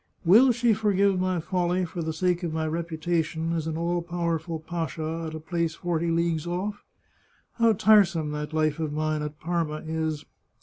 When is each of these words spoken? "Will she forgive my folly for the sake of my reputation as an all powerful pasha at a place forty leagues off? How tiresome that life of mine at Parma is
"Will 0.25 0.51
she 0.51 0.73
forgive 0.73 1.19
my 1.19 1.39
folly 1.39 1.85
for 1.85 2.01
the 2.01 2.11
sake 2.11 2.41
of 2.41 2.51
my 2.51 2.65
reputation 2.65 3.53
as 3.53 3.67
an 3.67 3.77
all 3.77 4.01
powerful 4.01 4.57
pasha 4.59 5.25
at 5.27 5.35
a 5.35 5.39
place 5.39 5.75
forty 5.75 6.09
leagues 6.09 6.47
off? 6.47 6.83
How 7.59 7.73
tiresome 7.73 8.31
that 8.31 8.51
life 8.51 8.79
of 8.79 8.91
mine 8.91 9.21
at 9.21 9.39
Parma 9.39 9.83
is 9.85 10.25